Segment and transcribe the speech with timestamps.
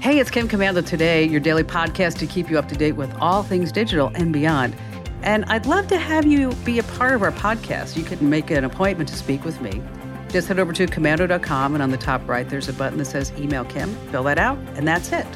[0.00, 3.12] Hey, it's Kim Komando today, your daily podcast to keep you up to date with
[3.18, 4.76] all things digital and beyond.
[5.22, 7.96] And I'd love to have you be a part of our podcast.
[7.96, 9.82] You can make an appointment to speak with me.
[10.28, 13.32] Just head over to komando.com, and on the top right, there's a button that says
[13.38, 13.92] Email Kim.
[14.12, 15.26] Fill that out, and that's it.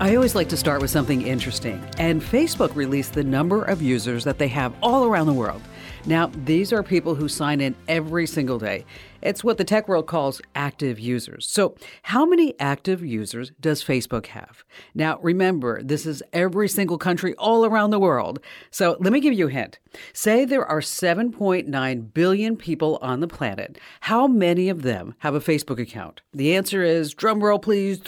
[0.00, 1.86] I always like to start with something interesting.
[1.98, 5.60] And Facebook released the number of users that they have all around the world.
[6.06, 8.86] Now, these are people who sign in every single day.
[9.20, 11.48] It's what the tech world calls active users.
[11.48, 14.64] So, how many active users does Facebook have?
[14.94, 18.38] Now, remember, this is every single country all around the world.
[18.70, 19.80] So, let me give you a hint.
[20.12, 23.78] Say there are 7.9 billion people on the planet.
[24.00, 26.20] How many of them have a Facebook account?
[26.32, 28.00] The answer is drum roll, please.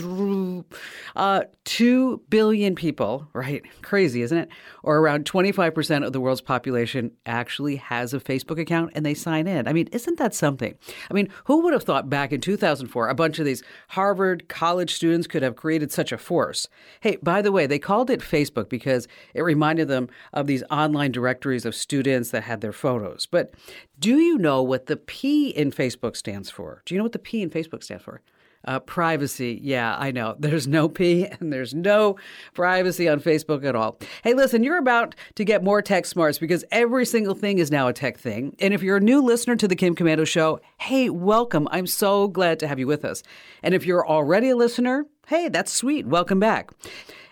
[1.16, 3.62] Uh, 2 billion people, right?
[3.82, 4.48] Crazy, isn't it?
[4.82, 9.46] Or around 25% of the world's population actually has a Facebook account and they sign
[9.46, 9.66] in.
[9.66, 10.76] I mean, isn't that something?
[11.10, 14.94] I mean, who would have thought back in 2004 a bunch of these Harvard college
[14.94, 16.68] students could have created such a force?
[17.00, 21.12] Hey, by the way, they called it Facebook because it reminded them of these online
[21.12, 23.26] directories of students that had their photos.
[23.26, 23.54] But
[23.98, 26.82] do you know what the P in Facebook stands for?
[26.84, 28.22] Do you know what the P in Facebook stands for?
[28.64, 29.58] Uh, privacy.
[29.62, 30.36] Yeah, I know.
[30.38, 32.16] There's no P and there's no
[32.52, 33.98] privacy on Facebook at all.
[34.22, 37.88] Hey, listen, you're about to get more tech smarts because every single thing is now
[37.88, 38.54] a tech thing.
[38.58, 41.68] And if you're a new listener to the Kim Komando Show, hey, welcome.
[41.70, 43.22] I'm so glad to have you with us.
[43.62, 46.06] And if you're already a listener, hey, that's sweet.
[46.06, 46.70] Welcome back.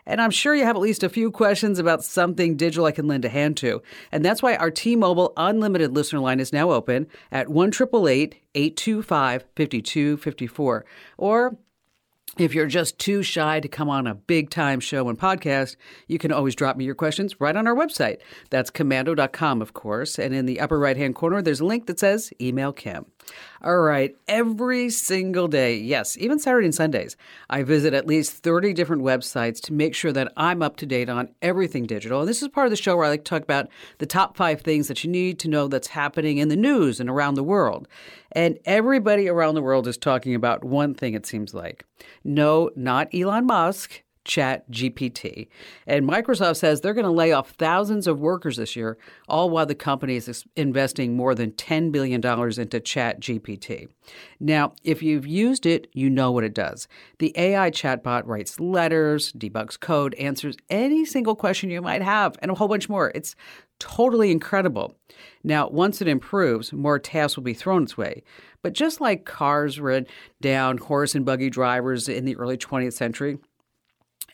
[0.08, 3.06] And I'm sure you have at least a few questions about something digital I can
[3.06, 3.82] lend a hand to.
[4.10, 9.44] And that's why our T Mobile Unlimited listener line is now open at 1 825
[9.54, 10.84] 5254.
[11.18, 11.58] Or
[12.38, 15.76] if you're just too shy to come on a big time show and podcast,
[16.06, 18.18] you can always drop me your questions right on our website.
[18.50, 20.18] That's komando.com, of course.
[20.18, 23.06] And in the upper right hand corner, there's a link that says Email Kim.
[23.62, 27.16] All right, every single day, yes, even Saturday and Sundays,
[27.50, 31.08] I visit at least 30 different websites to make sure that I'm up to date
[31.08, 32.20] on everything digital.
[32.20, 33.68] And this is part of the show where I like to talk about
[33.98, 37.10] the top five things that you need to know that's happening in the news and
[37.10, 37.88] around the world.
[38.32, 41.84] And everybody around the world is talking about one thing, it seems like.
[42.22, 44.02] No, not Elon Musk.
[44.28, 45.48] Chat GPT.
[45.86, 49.66] And Microsoft says they're going to lay off thousands of workers this year, all while
[49.66, 53.88] the company is investing more than $10 billion into Chat GPT.
[54.38, 56.86] Now, if you've used it, you know what it does.
[57.18, 62.50] The AI chatbot writes letters, debugs code, answers any single question you might have, and
[62.50, 63.10] a whole bunch more.
[63.14, 63.34] It's
[63.78, 64.94] totally incredible.
[65.42, 68.22] Now, once it improves, more tasks will be thrown its way.
[68.60, 70.06] But just like cars ran
[70.40, 73.38] down horse and buggy drivers in the early 20th century,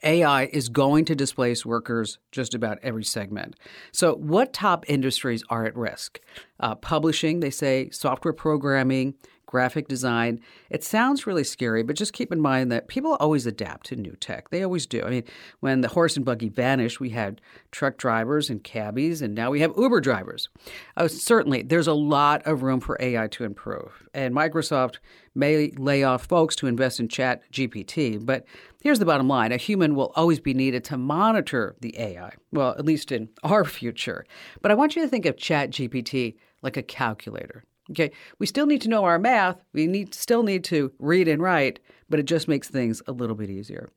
[0.04, 3.56] AI is going to displace workers just about every segment.
[3.92, 6.20] So, what top industries are at risk?
[6.60, 9.14] Uh, publishing, they say, software programming,
[9.54, 10.40] graphic design.
[10.68, 14.16] It sounds really scary, but just keep in mind that people always adapt to new
[14.18, 14.50] tech.
[14.50, 15.00] They always do.
[15.04, 15.22] I mean,
[15.60, 19.60] when the horse and buggy vanished, we had truck drivers and cabbies, and now we
[19.60, 20.48] have Uber drivers.
[20.96, 24.96] Uh, certainly, there's a lot of room for AI to improve, and Microsoft
[25.36, 28.44] may lay off folks to invest in Chat GPT, but
[28.82, 32.70] here's the bottom line a human will always be needed to monitor the AI, well,
[32.70, 34.26] at least in our future.
[34.62, 37.62] But I want you to think of Chat GPT like a calculator.
[37.90, 39.62] Okay, we still need to know our math.
[39.72, 43.36] We need still need to read and write, but it just makes things a little
[43.36, 43.90] bit easier.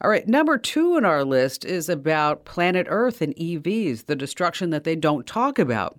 [0.00, 4.70] All right, number two in our list is about planet Earth and EVs, the destruction
[4.70, 5.98] that they don't talk about.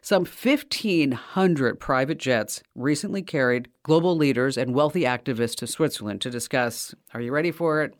[0.00, 6.94] Some 1,500 private jets recently carried global leaders and wealthy activists to Switzerland to discuss,
[7.14, 7.94] are you ready for it?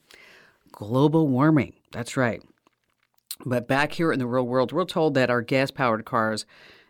[0.70, 1.72] Global warming.
[1.92, 2.42] That's right.
[3.44, 6.46] But back here in the real world, we're told that our gas powered cars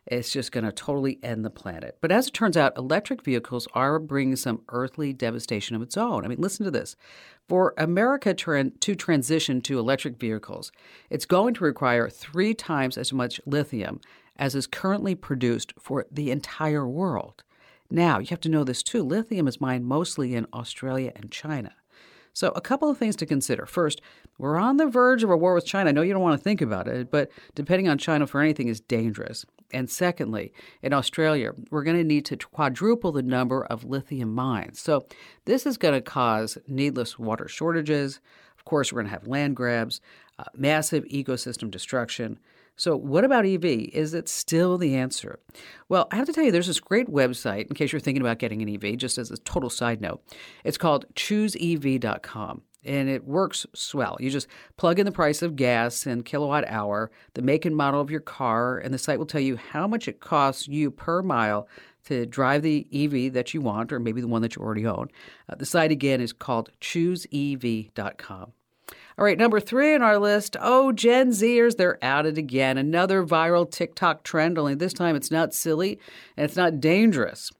[0.06, 1.98] it's just going to totally end the planet.
[2.00, 6.24] But as it turns out, electric vehicles are bringing some earthly devastation of its own.
[6.24, 6.96] I mean, listen to this.
[7.48, 10.72] For America to transition to electric vehicles,
[11.10, 14.00] it's going to require three times as much lithium
[14.38, 17.42] as is currently produced for the entire world.
[17.90, 21.74] Now, you have to know this too lithium is mined mostly in Australia and China.
[22.36, 23.64] So, a couple of things to consider.
[23.64, 24.02] First,
[24.36, 25.88] we're on the verge of a war with China.
[25.88, 28.68] I know you don't want to think about it, but depending on China for anything
[28.68, 29.46] is dangerous.
[29.72, 30.52] And secondly,
[30.82, 34.78] in Australia, we're going to need to quadruple the number of lithium mines.
[34.78, 35.06] So,
[35.46, 38.20] this is going to cause needless water shortages.
[38.58, 40.02] Of course, we're going to have land grabs,
[40.38, 42.38] uh, massive ecosystem destruction.
[42.76, 43.64] So, what about EV?
[43.64, 45.38] Is it still the answer?
[45.88, 48.38] Well, I have to tell you, there's this great website in case you're thinking about
[48.38, 50.22] getting an EV, just as a total side note.
[50.62, 54.16] It's called chooseev.com and it works swell.
[54.20, 54.46] You just
[54.76, 58.20] plug in the price of gas and kilowatt hour, the make and model of your
[58.20, 61.68] car, and the site will tell you how much it costs you per mile
[62.04, 65.08] to drive the EV that you want, or maybe the one that you already own.
[65.48, 68.52] Uh, the site again is called chooseev.com.
[69.18, 70.56] All right, number three on our list.
[70.60, 72.76] Oh, Gen Zers, they're at it again.
[72.76, 75.98] Another viral TikTok trend, only this time it's not silly
[76.36, 77.50] and it's not dangerous.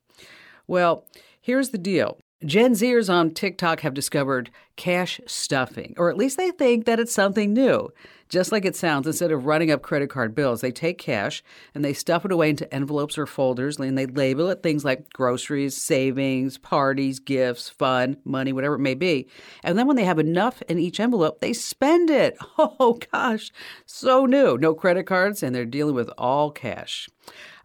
[0.66, 1.06] Well,
[1.40, 6.50] here's the deal Gen Zers on TikTok have discovered cash stuffing, or at least they
[6.50, 7.88] think that it's something new.
[8.28, 11.42] Just like it sounds, instead of running up credit card bills, they take cash
[11.74, 15.12] and they stuff it away into envelopes or folders and they label it things like
[15.12, 19.28] groceries, savings, parties, gifts, fun, money, whatever it may be.
[19.62, 22.36] And then when they have enough in each envelope, they spend it.
[22.78, 23.52] Oh gosh,
[23.86, 24.58] so new.
[24.58, 27.08] No credit cards, and they're dealing with all cash.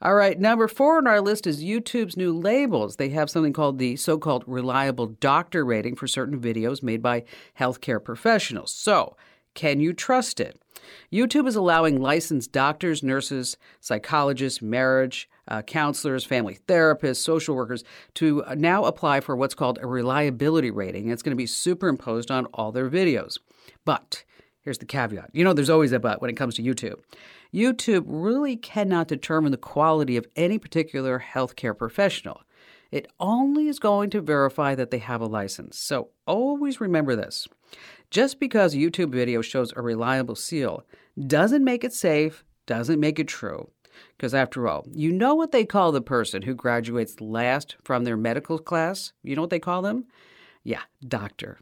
[0.01, 2.95] All right, number four on our list is YouTube's new labels.
[2.95, 7.23] They have something called the so called reliable doctor rating for certain videos made by
[7.59, 8.71] healthcare professionals.
[8.71, 9.15] So,
[9.53, 10.61] can you trust it?
[11.11, 17.83] YouTube is allowing licensed doctors, nurses, psychologists, marriage uh, counselors, family therapists, social workers
[18.15, 21.09] to now apply for what's called a reliability rating.
[21.09, 23.37] It's going to be superimposed on all their videos.
[23.85, 24.23] But
[24.61, 26.99] here's the caveat you know, there's always a but when it comes to YouTube.
[27.53, 32.41] YouTube really cannot determine the quality of any particular healthcare professional.
[32.91, 35.77] It only is going to verify that they have a license.
[35.77, 37.47] So always remember this.
[38.11, 40.83] Just because a YouTube video shows a reliable seal
[41.27, 43.71] doesn't make it safe, doesn't make it true.
[44.17, 48.17] Because after all, you know what they call the person who graduates last from their
[48.17, 49.13] medical class?
[49.23, 50.05] You know what they call them?
[50.63, 51.59] Yeah, doctor.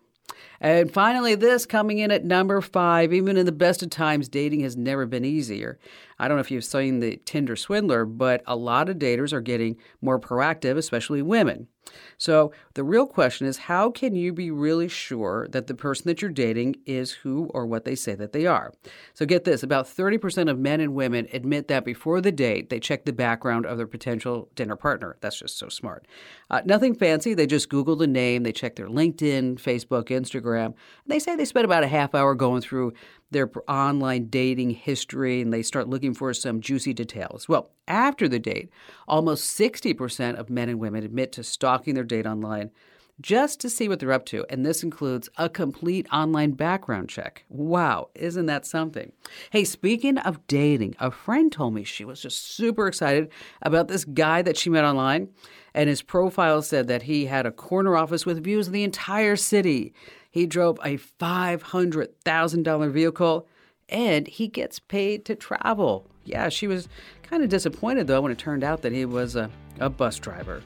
[0.60, 3.14] And finally, this coming in at number five.
[3.14, 5.78] Even in the best of times, dating has never been easier.
[6.20, 9.42] I don't know if you've seen the Tinder swindler, but a lot of daters are
[9.42, 11.68] getting more proactive, especially women.
[12.18, 16.22] So the real question is how can you be really sure that the person that
[16.22, 18.74] you're dating is who or what they say that they are?
[19.14, 22.80] So get this about 30% of men and women admit that before the date, they
[22.80, 25.18] check the background of their potential dinner partner.
[25.22, 26.06] That's just so smart.
[26.50, 27.34] Uh, nothing fancy.
[27.34, 30.66] They just Google the name, they check their LinkedIn, Facebook, Instagram.
[30.66, 30.76] And
[31.08, 32.94] they say they spend about a half hour going through
[33.32, 37.48] their online dating history and they start looking for some juicy details.
[37.48, 38.70] Well, after the date,
[39.08, 42.72] almost 60% of men and women admit to stalking their date online
[43.22, 44.46] just to see what they're up to.
[44.50, 47.44] And this includes a complete online background check.
[47.50, 49.12] Wow, isn't that something?
[49.52, 53.30] Hey, speaking of dating, a friend told me she was just super excited
[53.62, 55.30] about this guy that she met online.
[55.74, 59.36] And his profile said that he had a corner office with views of the entire
[59.36, 59.94] city.
[60.30, 63.48] He drove a $500,000 vehicle
[63.88, 66.06] and he gets paid to travel.
[66.24, 66.88] Yeah, she was
[67.24, 69.50] kind of disappointed though when it turned out that he was a,
[69.80, 70.62] a bus driver.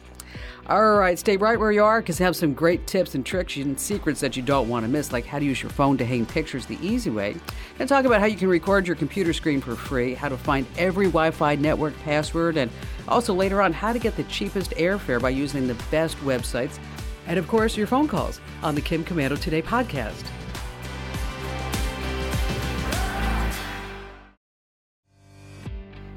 [0.67, 3.57] All right, stay right where you are because I have some great tips and tricks
[3.57, 6.05] and secrets that you don't want to miss, like how to use your phone to
[6.05, 7.35] hang pictures the easy way,
[7.79, 10.65] and talk about how you can record your computer screen for free, how to find
[10.77, 12.71] every Wi Fi network password, and
[13.09, 16.79] also later on how to get the cheapest airfare by using the best websites
[17.27, 20.23] and of course, your phone calls on the Kim Komando Today podcast.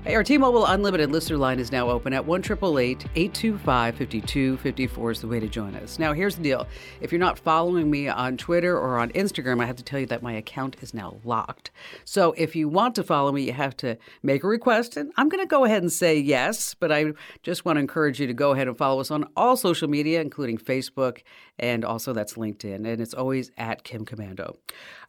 [0.07, 5.27] Hey, our T-Mobile Unlimited listener line is now open at 1 825 5254 is the
[5.27, 5.99] way to join us.
[5.99, 6.69] Now, here's the deal.
[7.01, 10.07] If you're not following me on Twitter or on Instagram, I have to tell you
[10.07, 11.73] that my account is now locked.
[12.05, 15.29] So if you want to follow me, you have to make a request, and I'm
[15.29, 17.07] going to go ahead and say yes, but I
[17.43, 20.21] just want to encourage you to go ahead and follow us on all social media,
[20.21, 21.23] including Facebook,
[21.59, 24.57] and also that's LinkedIn, and it's always at Kim Komando.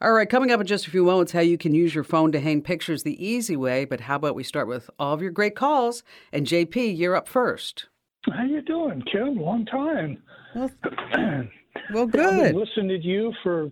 [0.01, 2.32] All right, coming up in just a few moments, how you can use your phone
[2.32, 5.32] to hang pictures the easy way, but how about we start with all of your
[5.32, 6.04] great calls.
[6.32, 7.88] And JP, you're up first.
[8.34, 9.36] How you doing, Kim?
[9.36, 10.22] Long time.
[10.56, 10.72] Well,
[11.94, 12.25] well good.
[12.25, 13.70] I've been listening to you for,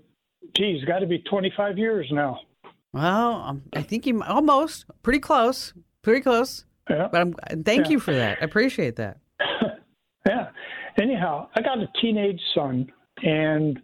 [0.55, 2.39] geez, got to be 25 years now.
[2.94, 6.65] Well, um, I think you almost pretty close, pretty close.
[6.89, 7.10] Yeah.
[7.12, 7.91] But I'm, thank yeah.
[7.91, 8.38] you for that.
[8.41, 9.17] I appreciate that.
[10.25, 10.48] yeah.
[10.98, 12.92] Anyhow, I got a teenage son,
[13.24, 13.80] and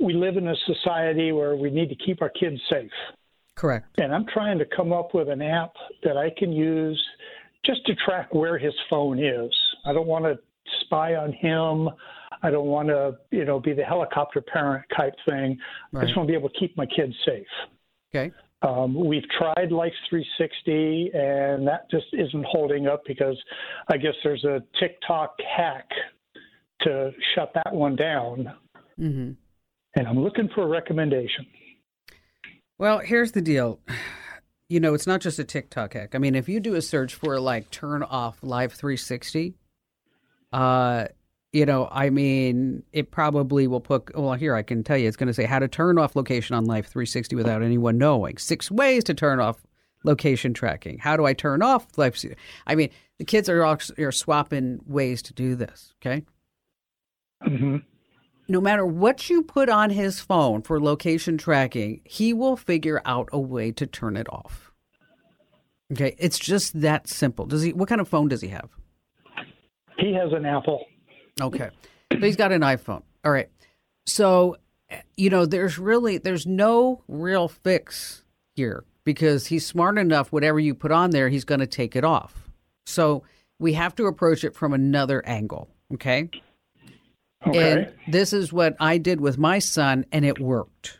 [0.00, 2.90] we live in a society where we need to keep our kids safe.
[3.56, 3.86] Correct.
[3.98, 7.02] And I'm trying to come up with an app that I can use
[7.64, 9.50] just to track where his phone is.
[9.84, 10.38] I don't want to
[10.82, 11.88] spy on him.
[12.42, 15.58] I don't want to, you know, be the helicopter parent type thing.
[15.94, 17.46] I just want to be able to keep my kids safe.
[18.14, 18.32] Okay.
[18.66, 23.40] Um, we've tried Life 360, and that just isn't holding up because
[23.88, 25.88] I guess there's a TikTok hack
[26.82, 28.52] to shut that one down.
[28.98, 29.32] Mm-hmm.
[29.94, 31.46] And I'm looking for a recommendation.
[32.76, 33.80] Well, here's the deal.
[34.68, 36.16] You know, it's not just a TikTok hack.
[36.16, 39.54] I mean, if you do a search for like turn off Life 360,
[40.52, 41.06] uh,
[41.56, 44.14] you know, I mean, it probably will put.
[44.14, 46.54] Well, here I can tell you, it's going to say how to turn off location
[46.54, 48.36] on Life 360 without anyone knowing.
[48.36, 49.66] Six ways to turn off
[50.04, 50.98] location tracking.
[50.98, 52.22] How do I turn off Live?
[52.66, 55.94] I mean, the kids are all, are swapping ways to do this.
[56.02, 56.24] Okay.
[57.42, 57.76] Mm-hmm.
[58.48, 63.28] no matter what you put on his phone for location tracking, he will figure out
[63.32, 64.72] a way to turn it off.
[65.92, 67.46] Okay, it's just that simple.
[67.46, 68.70] Does he what kind of phone does he have?
[69.98, 70.84] He has an Apple.
[71.40, 71.70] Okay.
[72.12, 73.02] So he's got an iPhone.
[73.24, 73.48] All right.
[74.06, 74.56] So
[75.16, 78.24] you know, there's really there's no real fix
[78.54, 82.04] here because he's smart enough whatever you put on there, he's going to take it
[82.04, 82.50] off.
[82.86, 83.24] So
[83.58, 86.30] we have to approach it from another angle, okay?
[87.46, 87.72] Okay.
[87.72, 90.98] And this is what I did with my son, and it worked.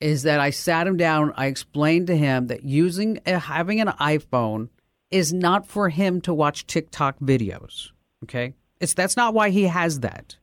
[0.00, 3.88] Is that I sat him down, I explained to him that using a, having an
[3.88, 4.68] iPhone
[5.10, 7.90] is not for him to watch TikTok videos.
[8.24, 10.36] Okay, it's that's not why he has that.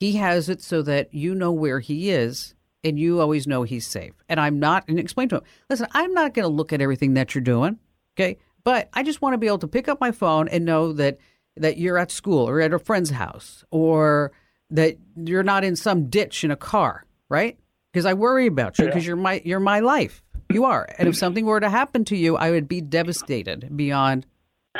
[0.00, 2.54] He has it so that you know where he is
[2.84, 4.14] and you always know he's safe.
[4.28, 7.14] And I'm not, and explain to him, listen, I'm not going to look at everything
[7.14, 7.78] that you're doing.
[8.16, 8.38] Okay.
[8.64, 11.18] But I just want to be able to pick up my phone and know that
[11.56, 14.30] that you're at school or at a friend's house or
[14.70, 17.58] that you're not in some ditch in a car, right?
[17.92, 20.22] Because I worry about you because you're my you're my life.
[20.52, 20.88] You are.
[20.98, 24.26] And if something were to happen to you, I would be devastated beyond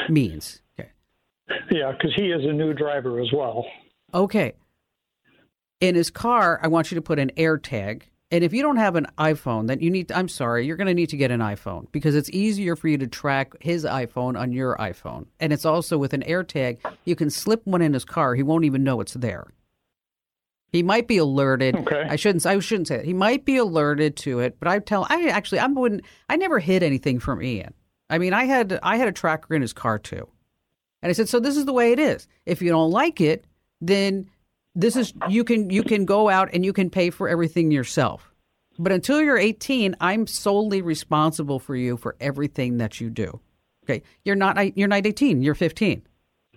[0.08, 0.62] means.
[1.70, 3.66] Yeah, because he is a new driver as well.
[4.14, 4.54] Okay.
[5.80, 8.02] In his car, I want you to put an AirTag.
[8.30, 10.94] And if you don't have an iPhone, then you need, I'm sorry, you're going to
[10.94, 14.52] need to get an iPhone because it's easier for you to track his iPhone on
[14.52, 15.26] your iPhone.
[15.40, 18.34] And it's also with an AirTag, you can slip one in his car.
[18.34, 19.46] He won't even know it's there.
[20.70, 21.74] He might be alerted.
[21.76, 22.04] Okay.
[22.08, 22.44] I shouldn't.
[22.44, 23.06] I shouldn't say that.
[23.06, 25.06] He might be alerted to it, but I tell.
[25.08, 25.60] I actually.
[25.60, 26.02] I wouldn't.
[26.28, 27.72] I never hid anything from Ian.
[28.10, 28.78] I mean, I had.
[28.82, 30.28] I had a tracker in his car too,
[31.02, 32.26] and I said, "So this is the way it is.
[32.46, 33.44] If you don't like it,
[33.80, 34.28] then
[34.74, 38.32] this is you can you can go out and you can pay for everything yourself.
[38.78, 43.40] But until you're 18, I'm solely responsible for you for everything that you do.
[43.84, 44.76] Okay, you're not.
[44.76, 45.42] You're not 18.
[45.42, 46.02] You're 15.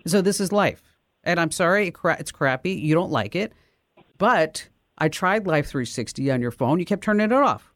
[0.06, 0.84] So this is life.
[1.24, 2.72] And I'm sorry, it's crappy.
[2.72, 3.54] You don't like it.
[4.18, 4.68] But
[4.98, 6.80] I tried Life 360 on your phone.
[6.80, 7.74] You kept turning it off.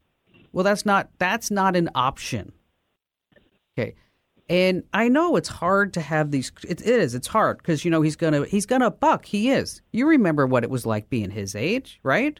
[0.51, 2.51] Well, that's not that's not an option.
[3.77, 3.95] Okay.
[4.47, 7.15] And I know it's hard to have these it is.
[7.15, 9.25] It's hard because you know he's going to he's to buck.
[9.25, 9.81] He is.
[9.91, 12.39] You remember what it was like being his age, right?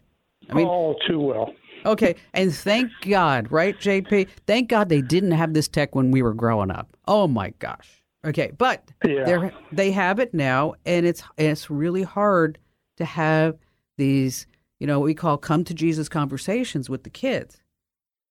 [0.50, 1.54] I mean, All too well.
[1.86, 4.28] Okay, and thank God, right, JP?
[4.48, 6.96] Thank God they didn't have this tech when we were growing up.
[7.08, 8.02] Oh my gosh.
[8.26, 9.50] Okay, but Yeah.
[9.72, 12.58] they have it now, and it's and it's really hard
[12.98, 13.58] to have
[13.98, 14.48] these,
[14.80, 17.58] you know, what we call come to Jesus conversations with the kids.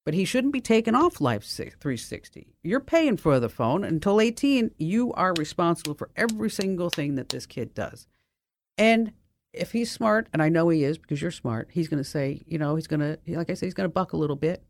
[0.04, 2.54] But he shouldn't be taken off Life 360.
[2.62, 4.72] You're paying for the phone until 18.
[4.78, 8.06] You are responsible for every single thing that this kid does.
[8.76, 9.12] And
[9.54, 12.42] if he's smart, and I know he is because you're smart, he's going to say,
[12.46, 14.62] you know, he's going to, like I said, he's going to buck a little bit.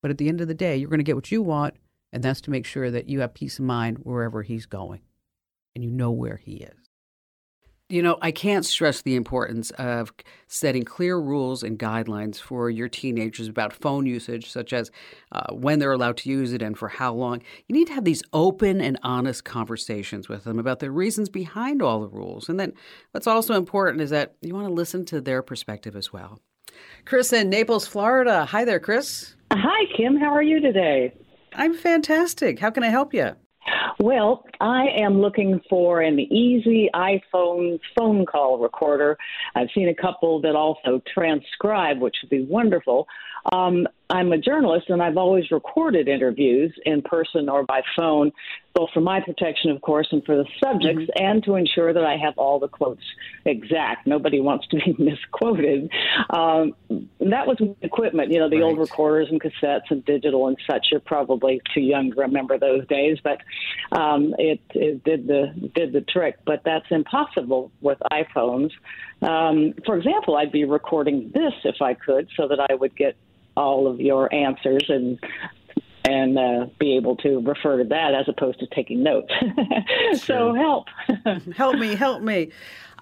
[0.00, 1.74] But at the end of the day, you're going to get what you want,
[2.12, 5.00] and that's to make sure that you have peace of mind wherever he's going
[5.74, 6.87] and you know where he is.
[7.90, 10.12] You know, I can't stress the importance of
[10.46, 14.90] setting clear rules and guidelines for your teenagers about phone usage, such as
[15.32, 17.40] uh, when they're allowed to use it and for how long.
[17.66, 21.80] You need to have these open and honest conversations with them about the reasons behind
[21.80, 22.50] all the rules.
[22.50, 22.74] And then
[23.12, 26.42] what's also important is that you want to listen to their perspective as well.
[27.06, 28.44] Chris in Naples, Florida.
[28.44, 29.34] Hi there, Chris.
[29.50, 30.14] Hi, Kim.
[30.16, 31.14] How are you today?
[31.54, 32.58] I'm fantastic.
[32.58, 33.34] How can I help you?
[34.00, 39.18] Well, I am looking for an easy iPhone phone call recorder.
[39.54, 43.08] I've seen a couple that also transcribe, which would be wonderful.
[43.52, 48.32] Um, I'm a journalist, and I've always recorded interviews in person or by phone,
[48.78, 52.16] both for my protection, of course, and for the subjects, and to ensure that I
[52.16, 53.02] have all the quotes
[53.44, 54.06] exact.
[54.06, 55.90] Nobody wants to be misquoted.
[56.30, 56.76] Um,
[57.18, 60.86] that was equipment, you know, the old recorders and cassettes and digital and such.
[60.92, 63.40] You're probably too young to remember those days, but
[63.90, 66.36] um, it, it did the did the trick.
[66.46, 68.70] But that's impossible with iPhones.
[69.22, 73.16] Um, for example, I'd be recording this if I could, so that I would get
[73.56, 75.18] all of your answers and
[76.08, 79.32] and uh, be able to refer to that as opposed to taking notes.
[80.14, 80.86] so help.
[81.56, 82.50] help me, help me.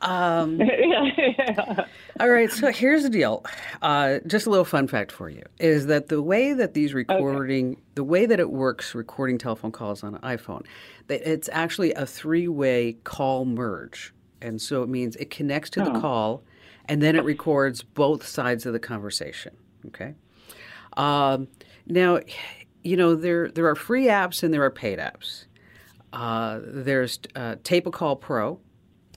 [0.02, 0.60] Um,
[2.20, 3.44] All right, so here's the deal.
[3.80, 7.72] Uh, just a little fun fact for you is that the way that these recording,
[7.72, 7.80] okay.
[7.94, 10.66] the way that it works, recording telephone calls on an iPhone,
[11.06, 15.92] that it's actually a three-way call merge, and so it means it connects to oh.
[15.92, 16.42] the call,
[16.88, 19.56] and then it records both sides of the conversation.
[19.86, 20.14] Okay.
[20.96, 21.48] Um,
[21.86, 22.18] now,
[22.86, 25.46] you know there there are free apps and there are paid apps.
[26.12, 28.60] Uh, there's uh, Tape a Call Pro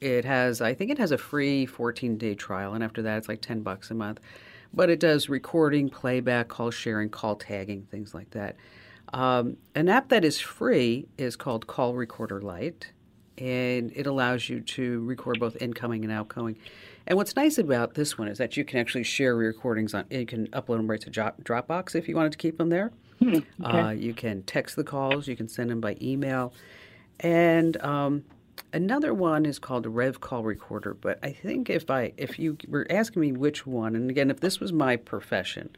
[0.01, 3.27] it has, I think it has a free 14 day trial, and after that, it's
[3.27, 4.19] like 10 bucks a month.
[4.73, 8.55] But it does recording, playback, call sharing, call tagging, things like that.
[9.13, 12.91] Um, an app that is free is called Call Recorder Lite,
[13.39, 16.55] and it allows you to record both incoming and outgoing.
[17.07, 20.05] And what's nice about this one is that you can actually share recordings on.
[20.11, 22.91] You can upload them right to Dropbox if you wanted to keep them there.
[23.19, 23.79] Hmm, okay.
[23.79, 25.27] uh, you can text the calls.
[25.27, 26.53] You can send them by email,
[27.19, 28.23] and um,
[28.71, 32.57] Another one is called a Rev Call Recorder, but I think if I if you
[32.67, 35.69] were asking me which one, and again, if this was my profession,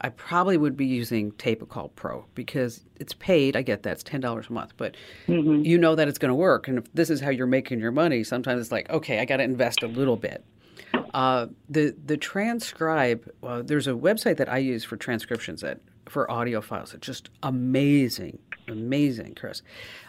[0.00, 3.56] I probably would be using Tape a Call Pro because it's paid.
[3.56, 5.64] I get that it's ten dollars a month, but mm-hmm.
[5.64, 6.68] you know that it's going to work.
[6.68, 9.38] And if this is how you're making your money, sometimes it's like, okay, I got
[9.38, 10.44] to invest a little bit.
[11.14, 13.28] Uh, the the transcribe.
[13.42, 16.94] Uh, there's a website that I use for transcriptions that for audio files.
[16.94, 19.62] It's just amazing, amazing, Chris.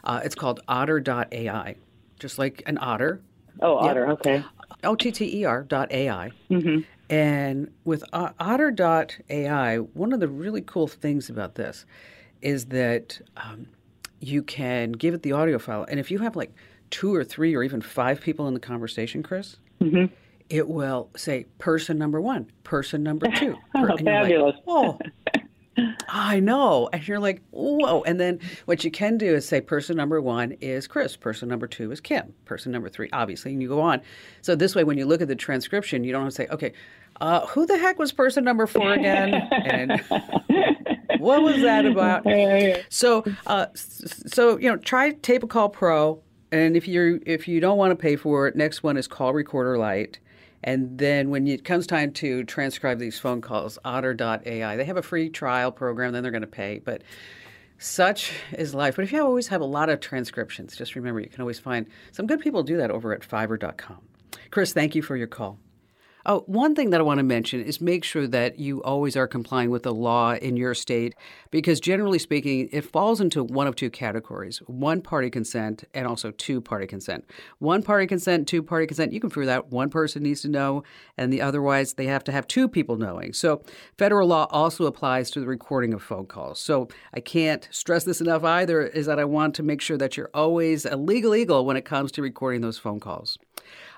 [0.03, 1.75] Uh, it's called Otter.ai
[2.23, 3.21] just like an otter.
[3.59, 4.43] Oh, otter, okay.
[4.83, 6.31] O T T E R dot AI.
[6.49, 6.81] Mm-hmm.
[7.09, 11.85] And with uh, otter.ai, one of the really cool things about this
[12.41, 13.67] is that um,
[14.21, 15.83] you can give it the audio file.
[15.83, 16.53] And if you have like
[16.89, 20.05] two or three or even five people in the conversation, Chris, mm-hmm.
[20.49, 23.55] it will say person number one, person number two.
[23.75, 24.55] Oh, fabulous.
[24.55, 24.97] Like, oh,
[26.07, 26.89] I know.
[26.93, 28.03] And you're like, whoa.
[28.03, 31.67] And then what you can do is say person number one is Chris, person number
[31.67, 34.01] two is Kim, person number three, obviously, and you go on.
[34.41, 36.73] So this way, when you look at the transcription, you don't have to say, okay,
[37.21, 39.33] uh, who the heck was person number four again?
[39.33, 40.01] and
[41.19, 42.25] what was that about?
[42.89, 46.21] So, uh, so you know, try Tape a Call Pro.
[46.51, 49.33] And if you if you don't want to pay for it, next one is Call
[49.33, 50.19] Recorder Lite.
[50.63, 55.01] And then when it comes time to transcribe these phone calls, otter.ai, they have a
[55.01, 56.79] free trial program, then they're going to pay.
[56.83, 57.03] But
[57.77, 58.95] such is life.
[58.95, 61.87] But if you always have a lot of transcriptions, just remember you can always find
[62.11, 63.99] some good people do that over at fiverr.com.
[64.51, 65.57] Chris, thank you for your call.
[66.25, 69.27] Oh, one thing that I want to mention is make sure that you always are
[69.27, 71.15] complying with the law in your state
[71.51, 76.31] because generally speaking, it falls into one of two categories one party consent and also
[76.31, 77.25] two party consent.
[77.59, 80.83] One party consent, two party consent, you can figure that one person needs to know,
[81.17, 83.33] and the otherwise they have to have two people knowing.
[83.33, 83.61] So
[83.97, 86.57] federal law also applies to the recording of phone calls.
[86.57, 90.15] So I can't stress this enough either, is that I want to make sure that
[90.15, 93.37] you're always a legal eagle when it comes to recording those phone calls.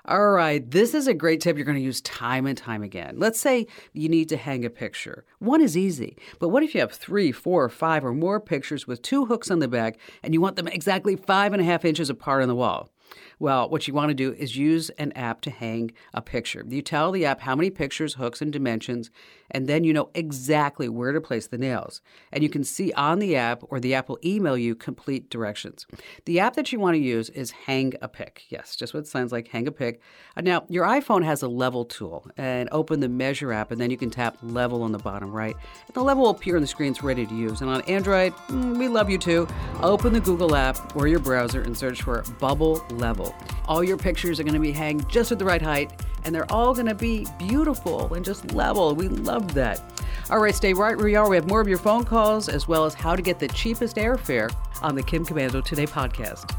[0.06, 3.16] All right, this is a great tip you're going to use time and time again.
[3.18, 5.26] Let's say you need to hang a picture.
[5.40, 9.02] One is easy, but what if you have three, four, five, or more pictures with
[9.02, 12.10] two hooks on the back and you want them exactly five and a half inches
[12.10, 12.90] apart on the wall?
[13.40, 16.64] Well, what you want to do is use an app to hang a picture.
[16.68, 19.12] You tell the app how many pictures, hooks, and dimensions,
[19.52, 22.02] and then you know exactly where to place the nails.
[22.32, 25.86] And you can see on the app, or the app will email you complete directions.
[26.26, 28.44] The app that you want to use is Hang a Pic.
[28.50, 30.02] Yes, just what it sounds like, Hang a Pic.
[30.38, 33.92] Uh, now, your iPhone has a level tool, and open the Measure app, and then
[33.92, 35.56] you can tap Level on the bottom right.
[35.94, 37.62] The level will appear on the screen, it's ready to use.
[37.62, 39.48] And on Android, mm, we love you too.
[39.82, 43.36] Open the Google app or your browser and search for Bubble Level.
[43.68, 46.52] All your pictures are going to be hanged just at the right height, and they're
[46.52, 48.96] all going to be beautiful and just level.
[48.96, 49.82] We love that.
[50.30, 51.30] All right, stay right where you are.
[51.30, 53.98] We have more of your phone calls as well as how to get the cheapest
[53.98, 56.52] airfare on the Kim Komando Today podcast.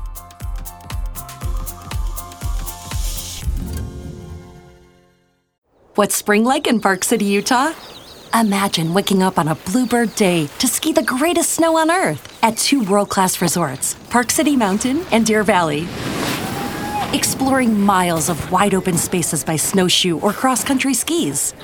[5.97, 7.73] What's spring like in Park City, Utah?
[8.35, 12.59] Imagine waking up on a bluebird day to ski the greatest snow on earth at
[12.59, 15.89] two world class resorts, Park City Mountain and Deer Valley
[17.13, 21.55] exploring miles of wide open spaces by snowshoe or cross country skis.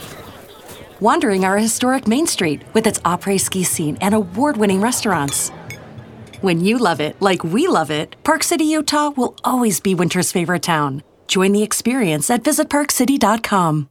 [1.00, 5.50] Wandering our historic Main Street with its après ski scene and award winning restaurants.
[6.40, 10.32] When you love it like we love it, Park City, Utah will always be winter's
[10.32, 11.02] favorite town.
[11.28, 13.88] Join the experience at visitparkcity.com.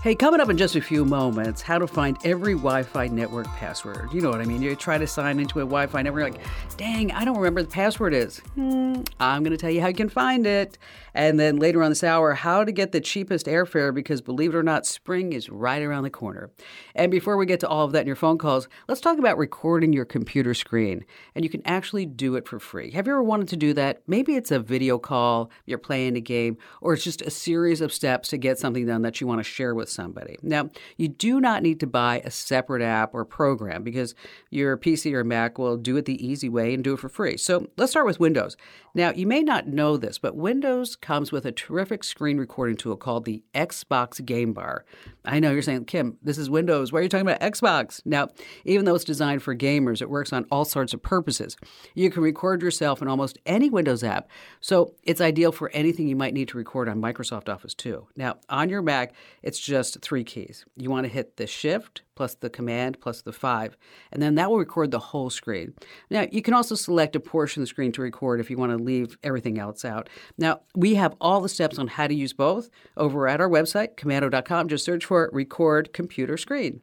[0.00, 3.48] Hey, coming up in just a few moments, how to find every Wi Fi network
[3.48, 4.12] password.
[4.12, 4.62] You know what I mean?
[4.62, 6.40] You try to sign into a Wi Fi network, like,
[6.76, 8.38] dang, I don't remember the password is.
[8.54, 10.78] Hmm, I'm going to tell you how you can find it.
[11.18, 14.56] And then later on this hour, how to get the cheapest airfare because believe it
[14.56, 16.52] or not, spring is right around the corner.
[16.94, 19.36] And before we get to all of that in your phone calls, let's talk about
[19.36, 21.04] recording your computer screen.
[21.34, 22.92] And you can actually do it for free.
[22.92, 24.00] Have you ever wanted to do that?
[24.06, 27.92] Maybe it's a video call, you're playing a game, or it's just a series of
[27.92, 30.38] steps to get something done that you want to share with somebody.
[30.40, 34.14] Now, you do not need to buy a separate app or program because
[34.50, 37.36] your PC or Mac will do it the easy way and do it for free.
[37.36, 38.56] So let's start with Windows.
[38.94, 42.94] Now, you may not know this, but Windows comes with a terrific screen recording tool
[42.94, 44.84] called the Xbox Game Bar.
[45.24, 46.92] I know you're saying, Kim, this is Windows.
[46.92, 48.02] Why are you talking about Xbox?
[48.04, 48.28] Now,
[48.66, 51.56] even though it's designed for gamers, it works on all sorts of purposes.
[51.94, 54.28] You can record yourself in almost any Windows app,
[54.60, 58.06] so it's ideal for anything you might need to record on Microsoft Office too.
[58.14, 60.66] Now, on your Mac, it's just three keys.
[60.76, 63.76] You want to hit the Shift, plus the command plus the 5,
[64.10, 65.72] and then that will record the whole screen.
[66.10, 68.72] Now, you can also select a portion of the screen to record if you want
[68.72, 70.08] to leave everything else out.
[70.36, 73.94] Now, we have all the steps on how to use both over at our website,
[73.94, 74.66] komando.com.
[74.66, 76.80] Just search for Record Computer Screen.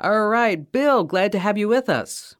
[0.00, 2.36] All right, Bill, glad to have you with us.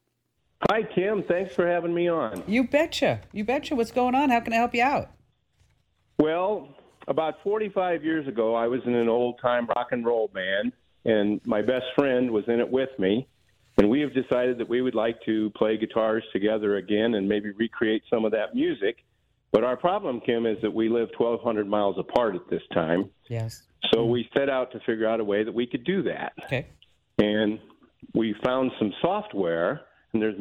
[0.70, 1.22] Hi, Kim.
[1.24, 2.42] Thanks for having me on.
[2.46, 3.20] You betcha.
[3.32, 3.76] You betcha.
[3.76, 4.30] What's going on?
[4.30, 5.11] How can I help you out?
[6.18, 6.70] Well,
[7.08, 10.72] about 45 years ago, I was in an old time rock and roll band
[11.09, 13.27] and my best friend was in it with me.
[13.79, 17.51] And we have decided that we would like to play guitars together again and maybe
[17.51, 19.05] recreate some of that music.
[19.53, 23.09] But our problem, Kim, is that we live 1,200 miles apart at this time.
[23.29, 23.62] Yes.
[23.94, 26.33] So we set out to figure out a way that we could do that.
[26.44, 26.66] Okay.
[27.18, 27.59] And
[28.14, 30.37] we found some software, and there's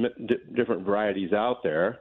[0.55, 1.99] different varieties out there.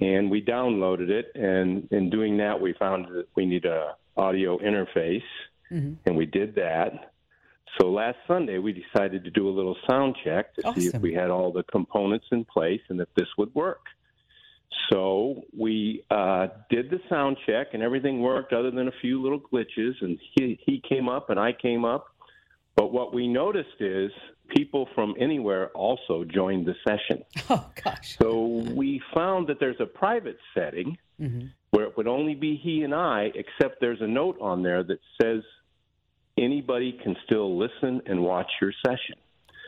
[0.00, 4.56] And we downloaded it, and in doing that, we found that we need a audio
[4.58, 5.22] interface,
[5.70, 5.94] mm-hmm.
[6.06, 7.12] and we did that.
[7.80, 10.80] So last Sunday, we decided to do a little sound check to awesome.
[10.80, 13.80] see if we had all the components in place and if this would work.
[14.90, 19.40] So we uh, did the sound check, and everything worked other than a few little
[19.40, 19.92] glitches.
[20.00, 22.06] And he, he came up, and I came up.
[22.74, 24.10] But what we noticed is
[24.54, 27.24] people from anywhere also joined the session.
[27.50, 28.16] Oh, gosh.
[28.20, 31.46] So we found that there's a private setting mm-hmm.
[31.70, 34.98] where it would only be he and I, except there's a note on there that
[35.20, 35.42] says
[36.40, 39.16] anybody can still listen and watch your session.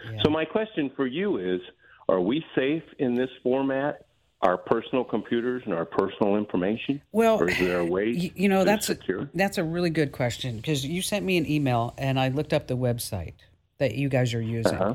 [0.05, 0.23] Yeah.
[0.25, 1.61] So my question for you is,
[2.09, 4.07] are we safe in this format?
[4.43, 7.03] Our personal computers and our personal information.
[7.13, 8.33] Well, or is there a way?
[8.35, 8.97] You know, that's a,
[9.35, 12.67] that's a really good question because you sent me an email and I looked up
[12.67, 13.35] the website
[13.77, 14.95] that you guys are using, uh-huh.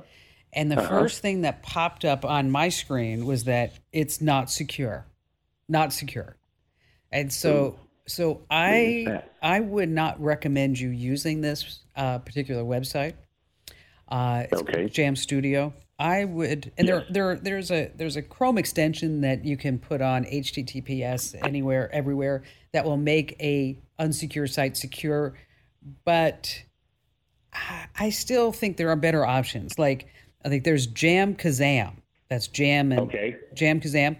[0.51, 0.89] and the uh-huh.
[0.89, 5.05] first thing that popped up on my screen was that it's not secure,
[5.69, 6.37] not secure,
[7.11, 13.13] and so so I I would not recommend you using this uh, particular website.
[14.07, 14.87] Uh, okay.
[14.87, 15.73] Jam Studio.
[15.97, 17.03] I would, and yes.
[17.09, 21.89] there there there's a there's a Chrome extension that you can put on HTTPS anywhere
[21.93, 25.37] everywhere that will make a unsecure site secure,
[26.03, 26.63] but
[27.97, 29.79] I still think there are better options.
[29.79, 30.07] Like
[30.43, 31.93] I think there's Jam Kazam.
[32.29, 33.37] That's Jam and okay.
[33.53, 34.17] Jam Kazam.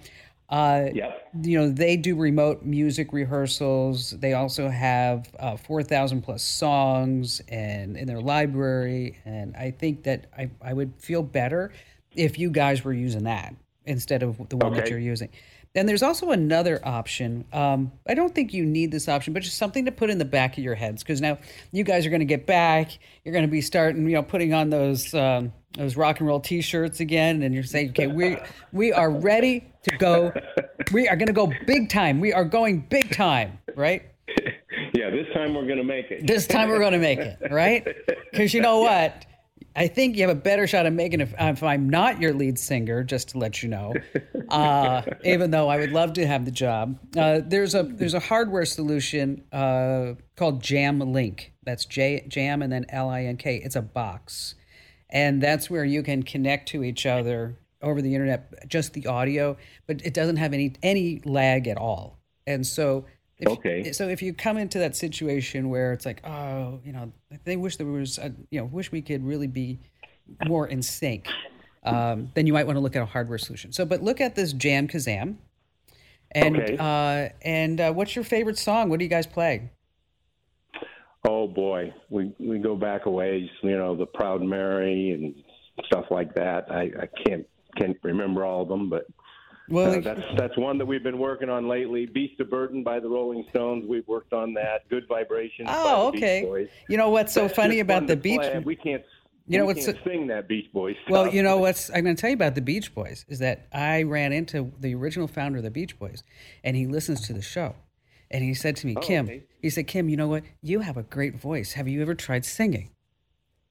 [0.50, 1.30] Uh, yep.
[1.42, 4.12] You know, they do remote music rehearsals.
[4.12, 9.18] They also have uh, 4,000 plus songs and in their library.
[9.26, 11.72] And I think that I, I would feel better
[12.16, 13.56] if you guys were using that
[13.86, 14.82] instead of the one okay.
[14.82, 15.30] that you're using.
[15.76, 17.44] Then there's also another option.
[17.52, 20.26] Um, I don't think you need this option, but just something to put in the
[20.26, 21.38] back of your heads because now
[21.74, 22.98] you guys are going to get back.
[23.26, 26.40] You're going to be starting, you know, putting on those um, those rock and roll
[26.40, 28.38] T-shirts again, and you're saying, okay, we
[28.72, 30.32] we are ready to go.
[30.94, 32.22] We are going to go big time.
[32.22, 34.04] We are going big time, right?
[34.94, 36.26] Yeah, this time we're going to make it.
[36.26, 37.86] This time we're going to make it, right?
[38.32, 39.26] Because you know what?
[39.76, 42.34] I think you have a better shot of making it if, if, I'm not your
[42.34, 43.94] lead singer, just to let you know.
[44.48, 48.20] Uh, even though I would love to have the job, uh, there's a there's a
[48.20, 51.52] hardware solution uh, called Jam Link.
[51.64, 53.56] That's J Jam and then L I N K.
[53.56, 54.54] It's a box,
[55.10, 59.58] and that's where you can connect to each other over the internet, just the audio,
[59.88, 62.20] but it doesn't have any any lag at all.
[62.46, 63.06] And so
[63.38, 63.92] if, okay.
[63.92, 67.12] So if you come into that situation where it's like, oh, you know,
[67.44, 69.80] they wish there was, a, you know, wish we could really be
[70.48, 71.28] more in sync,
[71.84, 73.72] um, then you might want to look at a hardware solution.
[73.72, 75.36] So, but look at this Jam Kazam,
[76.32, 76.78] and okay.
[76.80, 78.90] uh, and uh, what's your favorite song?
[78.90, 79.70] What do you guys play?
[81.28, 83.50] Oh boy, we we go back a ways.
[83.62, 85.36] You know, the Proud Mary and
[85.86, 86.72] stuff like that.
[86.72, 87.46] I, I can't
[87.78, 89.06] can't remember all of them, but
[89.70, 92.06] Well, uh, that's that's one that we've been working on lately.
[92.06, 93.86] "Beast of Burden" by the Rolling Stones.
[93.88, 94.88] We've worked on that.
[94.90, 96.68] "Good Vibrations." Oh, okay.
[96.88, 98.40] You know what's so funny about the Beach?
[98.40, 98.62] Play.
[98.64, 99.04] We can't.
[99.48, 100.96] You know we what's can't sing that Beach Boys.
[101.04, 101.12] Stuff.
[101.12, 103.68] Well, you know what's I'm going to tell you about the Beach Boys is that
[103.72, 106.24] I ran into the original founder of the Beach Boys,
[106.64, 107.76] and he listens to the show,
[108.32, 109.44] and he said to me, Oh, Kim, okay.
[109.62, 110.44] he said, Kim, you know what?
[110.62, 111.74] You have a great voice.
[111.74, 112.90] Have you ever tried singing?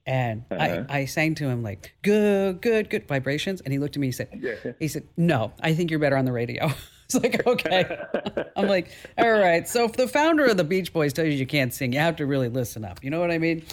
[0.05, 0.83] And Uh-huh.
[0.89, 4.07] I, I sang to him like good, good, good vibrations, and he looked at me.
[4.07, 6.71] He said, he said, no, I think you're better on the radio.
[7.07, 7.99] It's like okay.
[8.55, 9.67] I'm like, all right.
[9.67, 12.15] So if the founder of the Beach Boys tells you you can't sing, you have
[12.15, 13.03] to really listen up.
[13.03, 13.63] You know what I mean?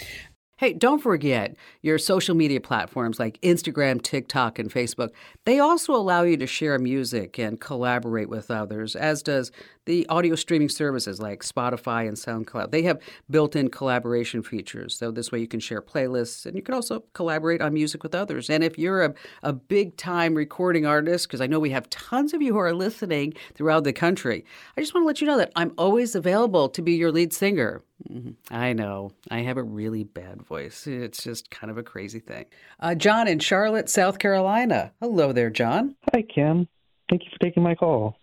[0.63, 5.09] Hey, don't forget your social media platforms like Instagram, TikTok, and Facebook.
[5.45, 9.51] They also allow you to share music and collaborate with others, as does
[9.87, 12.71] the audio streaming services like Spotify and SoundCloud.
[12.71, 14.97] They have built in collaboration features.
[14.97, 18.15] So this way you can share playlists and you can also collaborate on music with
[18.15, 18.49] others.
[18.49, 22.35] And if you're a, a big time recording artist, because I know we have tons
[22.35, 24.45] of you who are listening throughout the country,
[24.77, 27.33] I just want to let you know that I'm always available to be your lead
[27.33, 27.83] singer.
[28.11, 28.35] Mhm.
[28.51, 29.13] I know.
[29.31, 30.87] I have a really bad voice.
[30.87, 32.47] It's just kind of a crazy thing.
[32.81, 34.93] Uh, John in Charlotte, South Carolina.
[35.01, 35.95] Hello there, John.
[36.13, 36.69] Hi, Kim.
[37.09, 38.17] Thank you for taking my call.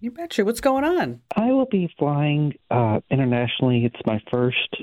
[0.00, 0.44] You betcha.
[0.44, 1.20] What's going on?
[1.34, 3.84] I will be flying uh, internationally.
[3.86, 4.76] It's my first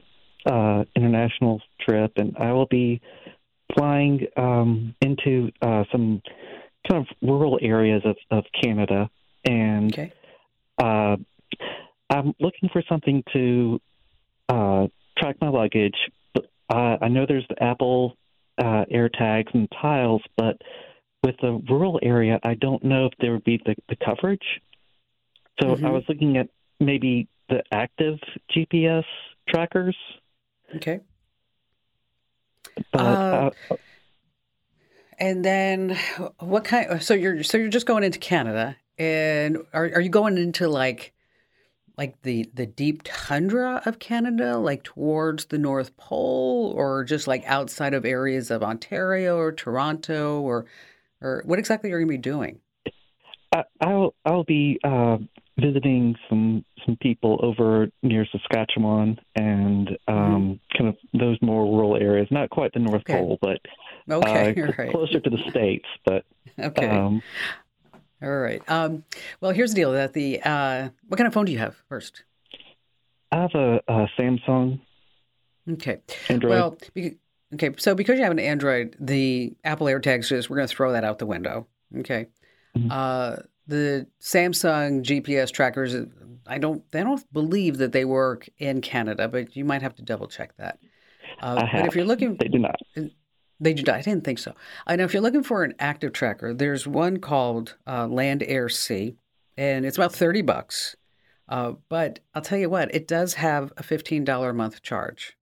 [0.46, 3.00] uh, international trip, and I will be
[3.76, 6.22] flying um, into uh, some
[6.90, 9.10] kind of rural areas of, of Canada.
[9.46, 10.12] And Okay.
[10.82, 11.18] uh,
[12.10, 13.80] I'm looking for something to
[14.50, 15.96] uh, track my luggage.
[16.34, 18.18] But uh, I know there's the Apple
[18.58, 20.58] uh, AirTags and tiles, but
[21.24, 24.62] with the rural area, I don't know if there would be the, the coverage.
[25.62, 25.94] So I Mhm.
[25.94, 28.20] was looking at maybe the active
[28.56, 29.06] GPS
[29.48, 29.96] trackers.
[30.76, 31.00] Okay.
[32.92, 33.00] But
[33.32, 33.76] Uh, uh,
[35.20, 35.96] And then
[36.40, 40.38] what kind so you're so you're just going into Canada and are are you going
[40.38, 41.14] into like
[41.98, 47.44] like the the deep tundra of Canada like towards the North Pole or just like
[47.46, 50.66] outside of areas of Ontario or Toronto or
[51.22, 52.60] or what exactly are you going to be doing?
[53.82, 55.18] I'll I'll be uh,
[55.60, 62.28] visiting some some people over near Saskatchewan and um, kind of those more rural areas.
[62.32, 63.12] Not quite the North Mm-hmm.
[63.14, 63.20] Okay.
[63.20, 63.60] Pole, but
[64.12, 64.92] Okay, uh, right.
[64.92, 65.86] closer to the states.
[66.06, 66.26] But
[66.60, 66.88] Okay.
[66.88, 67.22] um,
[68.24, 68.62] All right.
[68.68, 69.04] Um
[69.42, 72.24] well, here's the deal that the uh what kind of phone do you have first?
[73.32, 74.80] I have a, a Samsung
[75.70, 76.00] Okay.
[76.30, 76.50] Android.
[76.50, 77.18] Well, beca-
[77.54, 77.72] okay.
[77.78, 81.04] So because you have an Android, the Apple AirTags just we're going to throw that
[81.04, 81.68] out the window.
[82.00, 82.28] Okay.
[82.78, 82.88] Mhm.
[82.92, 85.96] Uh, the Samsung GPS trackers,
[86.46, 90.02] I don't, they don't believe that they work in Canada, but you might have to
[90.02, 90.80] double check that.
[91.42, 92.76] Uh, I but if you're looking, they do not.
[93.60, 93.92] They do.
[93.92, 94.54] I didn't think so.
[94.86, 98.70] I know if you're looking for an active tracker, there's one called uh, Land Air
[98.70, 99.16] Sea,
[99.58, 100.96] and it's about thirty bucks.
[101.48, 105.38] Uh, but I'll tell you what, it does have a fifteen dollar a month charge.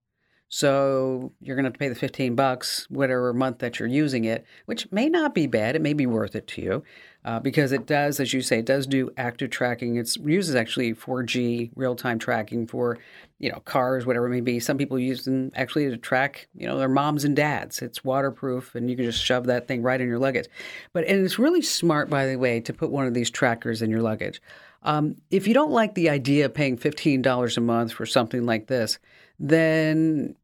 [0.54, 4.26] So you're going to have to pay the 15 bucks whatever month that you're using
[4.26, 5.78] it, which may not be bad.
[5.78, 6.84] It may be worth it to you
[7.24, 9.98] uh, because it does, as you say, it does do active tracking.
[9.98, 12.98] It uses actually 4G real time tracking for,
[13.38, 14.60] you know, cars, whatever it may be.
[14.60, 17.82] Some people use them actually to track, you know, their moms and dads.
[17.82, 20.48] It's waterproof and you can just shove that thing right in your luggage.
[20.94, 23.92] But, and it's really smart, by the way, to put one of these trackers in
[23.92, 24.42] your luggage.
[24.84, 28.66] Um, if you don't like the idea of paying $15 a month for something like
[28.66, 28.98] this,
[29.40, 30.36] then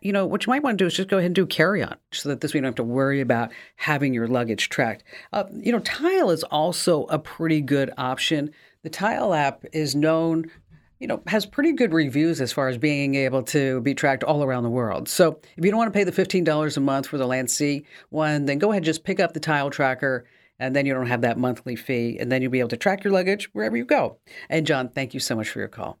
[0.00, 1.82] you know, what you might want to do is just go ahead and do carry
[1.82, 5.04] on so that this way you don't have to worry about having your luggage tracked.
[5.32, 8.50] Uh, you know, Tile is also a pretty good option.
[8.82, 10.50] The Tile app is known,
[10.98, 14.42] you know, has pretty good reviews as far as being able to be tracked all
[14.42, 15.08] around the world.
[15.08, 17.84] So if you don't want to pay the $15 a month for the Land C
[18.10, 20.26] one, then go ahead and just pick up the Tile tracker
[20.58, 23.02] and then you don't have that monthly fee and then you'll be able to track
[23.02, 24.18] your luggage wherever you go.
[24.48, 25.98] And John, thank you so much for your call.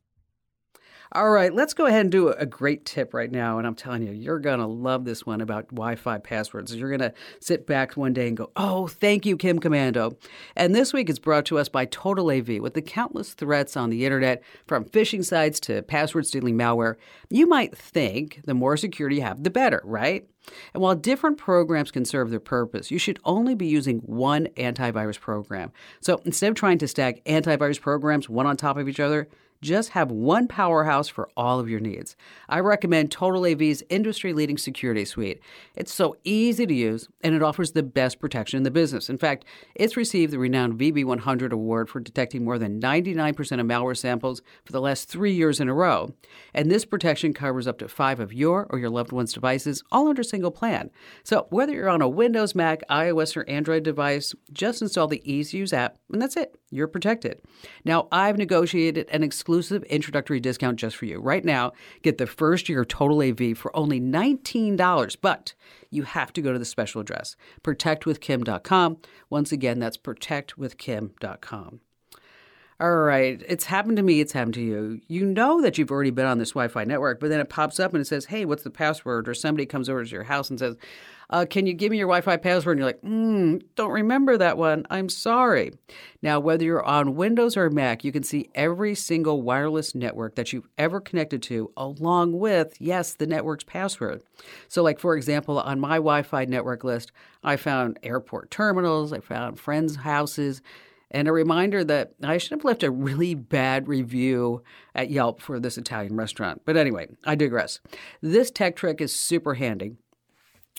[1.12, 3.58] All right, let's go ahead and do a great tip right now.
[3.58, 6.72] And I'm telling you, you're going to love this one about Wi Fi passwords.
[6.72, 10.16] You're going to sit back one day and go, Oh, thank you, Kim Komando.
[10.54, 12.60] And this week it's brought to us by Total AV.
[12.60, 16.94] With the countless threats on the internet, from phishing sites to password stealing malware,
[17.28, 20.28] you might think the more security you have, the better, right?
[20.74, 25.18] And while different programs can serve their purpose, you should only be using one antivirus
[25.18, 25.72] program.
[26.00, 29.28] So instead of trying to stack antivirus programs one on top of each other,
[29.62, 32.16] Just have one powerhouse for all of your needs.
[32.48, 35.40] I recommend Total AV's industry leading security suite.
[35.76, 39.10] It's so easy to use and it offers the best protection in the business.
[39.10, 39.44] In fact,
[39.74, 44.72] it's received the renowned VB100 award for detecting more than 99% of malware samples for
[44.72, 46.14] the last three years in a row.
[46.54, 50.08] And this protection covers up to five of your or your loved one's devices, all
[50.08, 50.90] under a single plan.
[51.22, 55.58] So whether you're on a Windows, Mac, iOS, or Android device, just install the easy
[55.58, 56.59] use app, and that's it.
[56.70, 57.40] You're protected.
[57.84, 61.20] Now, I've negotiated an exclusive introductory discount just for you.
[61.20, 65.54] Right now, get the first year of Total AV for only $19, but
[65.90, 68.98] you have to go to the special address, protectwithkim.com.
[69.28, 71.80] Once again, that's protectwithkim.com.
[72.80, 75.02] All right, it's happened to me, it's happened to you.
[75.06, 77.78] You know that you've already been on this Wi Fi network, but then it pops
[77.78, 79.28] up and it says, hey, what's the password?
[79.28, 80.76] Or somebody comes over to your house and says,
[81.28, 82.78] uh, can you give me your Wi Fi password?
[82.78, 84.86] And you're like, mm, don't remember that one.
[84.88, 85.72] I'm sorry.
[86.22, 90.54] Now, whether you're on Windows or Mac, you can see every single wireless network that
[90.54, 94.22] you've ever connected to, along with, yes, the network's password.
[94.68, 97.12] So, like, for example, on my Wi Fi network list,
[97.44, 100.62] I found airport terminals, I found friends' houses
[101.10, 104.62] and a reminder that I should have left a really bad review
[104.94, 106.62] at Yelp for this Italian restaurant.
[106.64, 107.80] But anyway, I digress.
[108.20, 109.96] This tech trick is super handy.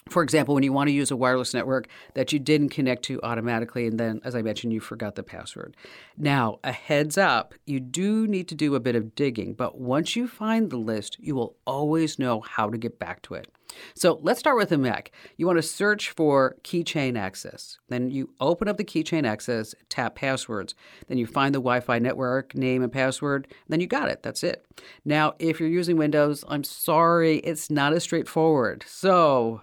[0.10, 3.22] For example, when you want to use a wireless network that you didn't connect to
[3.22, 5.78] automatically, and then, as I mentioned, you forgot the password.
[6.18, 10.16] Now, a heads up, you do need to do a bit of digging, but once
[10.16, 13.48] you find the list, you will always know how to get back to it.
[13.96, 15.12] So let's start with a Mac.
[15.38, 17.78] You want to search for keychain access.
[17.90, 20.76] Then you open up the keychain access, tap passwords.
[21.08, 23.48] Then you find the Wi Fi network name and password.
[23.68, 24.24] Then you got it.
[24.24, 24.66] That's it.
[25.06, 28.84] Now, if you're using Windows, I'm sorry, it's not as straightforward.
[28.88, 29.62] So,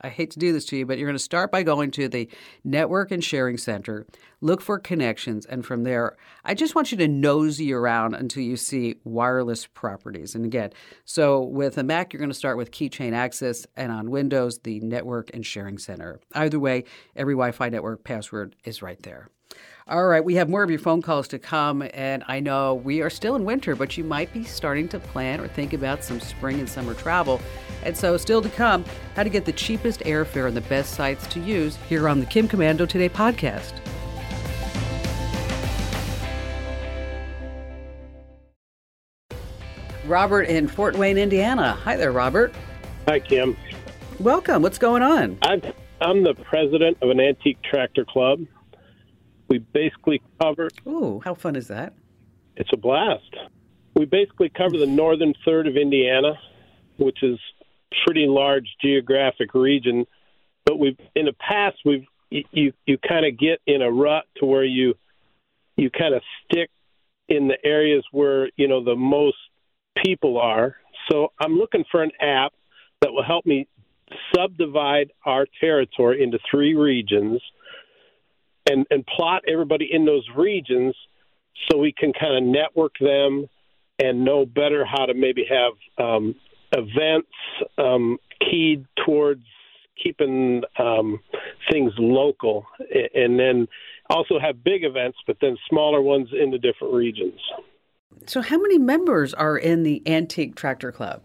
[0.00, 2.08] I hate to do this to you, but you're going to start by going to
[2.08, 2.28] the
[2.64, 4.06] Network and Sharing Center,
[4.40, 8.56] look for connections, and from there, I just want you to nosy around until you
[8.56, 10.34] see wireless properties.
[10.34, 10.72] And again,
[11.04, 14.80] so with a Mac, you're going to start with Keychain Access, and on Windows, the
[14.80, 16.20] Network and Sharing Center.
[16.34, 19.30] Either way, every Wi Fi network password is right there.
[19.88, 23.02] All right, we have more of your phone calls to come, and I know we
[23.02, 26.18] are still in winter, but you might be starting to plan or think about some
[26.18, 27.40] spring and summer travel.
[27.84, 31.28] And so, still to come, how to get the cheapest airfare and the best sites
[31.28, 33.74] to use here on the Kim Komando Today podcast.
[40.04, 41.74] Robert in Fort Wayne, Indiana.
[41.84, 42.52] Hi there, Robert.
[43.06, 43.56] Hi, Kim.
[44.18, 44.62] Welcome.
[44.62, 45.38] What's going on?
[45.42, 45.62] I'm,
[46.00, 48.40] I'm the president of an antique tractor club.
[49.48, 50.68] We basically cover.
[50.86, 51.94] Ooh, how fun is that?
[52.56, 53.36] It's a blast.
[53.94, 56.34] We basically cover the northern third of Indiana,
[56.98, 57.38] which is
[58.04, 60.06] pretty large geographic region.
[60.64, 64.46] But we've in the past we've you you kind of get in a rut to
[64.46, 64.94] where you
[65.76, 66.70] you kind of stick
[67.28, 69.36] in the areas where you know the most
[70.04, 70.76] people are.
[71.10, 72.52] So I'm looking for an app
[73.02, 73.68] that will help me
[74.34, 77.40] subdivide our territory into three regions
[78.68, 80.94] and and plot everybody in those regions
[81.70, 83.48] so we can kind of network them
[83.98, 85.72] and know better how to maybe have
[86.04, 86.34] um,
[86.72, 87.28] events
[87.78, 89.44] um, keyed towards
[90.02, 91.18] keeping um,
[91.70, 92.66] things local,
[93.14, 93.66] and then
[94.10, 97.40] also have big events, but then smaller ones in the different regions.
[98.26, 101.22] So, how many members are in the Antique Tractor Club?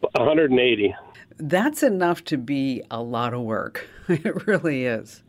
[0.00, 0.94] 180.
[1.38, 3.86] That's enough to be a lot of work.
[4.08, 5.22] it really is.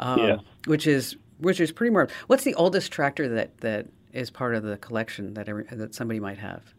[0.00, 0.36] Um, yeah.
[0.66, 2.08] Which is which is pretty more.
[2.26, 6.20] What's the oldest tractor that that is part of the collection that every, that somebody
[6.20, 6.74] might have?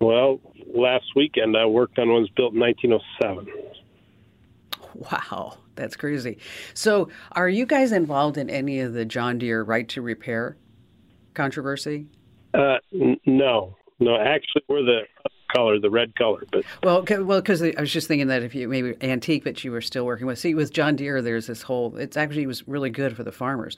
[0.00, 0.40] Well,
[0.72, 3.48] last weekend I worked on ones built in 1907.
[4.94, 6.38] Wow, that's crazy.
[6.74, 10.56] So, are you guys involved in any of the John Deere right to repair
[11.34, 12.06] controversy?
[12.54, 14.16] Uh, n- no, no.
[14.16, 15.00] Actually, we're the
[15.48, 16.44] color, the red color.
[16.50, 19.72] But well, well, because I was just thinking that if you maybe antique that you
[19.72, 20.38] were still working with.
[20.38, 21.96] See, with John Deere, there's this whole.
[21.96, 23.76] It's actually was really good for the farmers.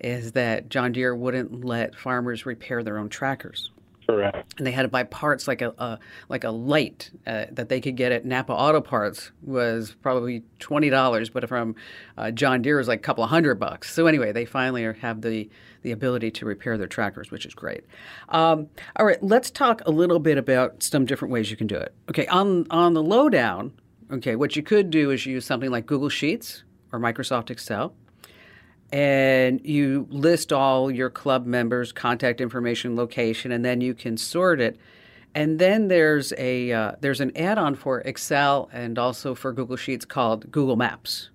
[0.00, 3.70] Is that John Deere wouldn't let farmers repair their own trackers.
[4.12, 4.54] Correct.
[4.58, 5.98] And they had to buy parts like a, a
[6.28, 10.90] like a light uh, that they could get at Napa Auto Parts was probably twenty
[10.90, 11.74] dollars, but from
[12.18, 13.90] uh, John Deere was like a couple of hundred bucks.
[13.94, 15.48] So anyway, they finally have the
[15.80, 17.84] the ability to repair their tractors, which is great.
[18.28, 21.76] Um, all right, let's talk a little bit about some different ways you can do
[21.76, 21.94] it.
[22.10, 23.72] Okay, on on the lowdown,
[24.10, 27.94] okay, what you could do is use something like Google Sheets or Microsoft Excel
[28.92, 34.60] and you list all your club members' contact information, location, and then you can sort
[34.60, 34.78] it.
[35.34, 40.04] And then there's a uh, there's an add-on for Excel and also for Google Sheets
[40.04, 41.30] called Google Maps,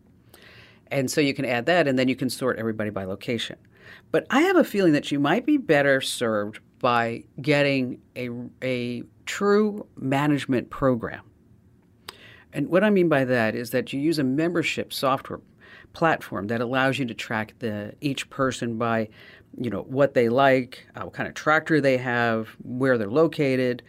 [0.91, 3.58] and so you can add that, and then you can sort everybody by location.
[4.12, 8.30] But I have a feeling that you might be better served by getting a,
[8.62, 11.24] a true management program.
[12.54, 15.39] And what I mean by that is that you use a membership software
[15.98, 19.10] platform that allows you to track the each person by,
[19.60, 23.82] you know, what they like, uh, what kind of tractor they have, where they're located,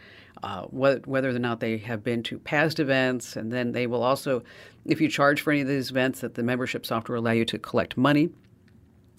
[0.43, 4.03] uh, whether, whether or not they have been to past events, and then they will
[4.03, 4.43] also,
[4.87, 7.45] if you charge for any of these events, that the membership software will allow you
[7.45, 8.31] to collect money.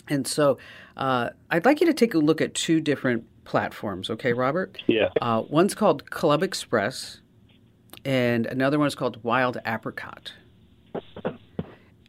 [0.07, 0.57] And so,
[0.97, 4.09] uh, I'd like you to take a look at two different platforms.
[4.09, 4.81] Okay, Robert?
[4.87, 5.09] Yeah.
[5.21, 7.21] Uh, one's called Club Express,
[8.03, 10.33] and another one is called Wild Apricot.